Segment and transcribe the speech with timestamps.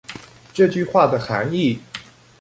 [0.51, 1.77] 這句話的含義